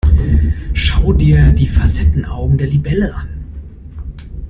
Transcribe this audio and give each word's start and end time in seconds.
Schau 0.73 1.13
dir 1.13 1.51
die 1.51 1.67
Facettenaugen 1.67 2.57
der 2.57 2.65
Libelle 2.65 3.13
an. 3.13 3.29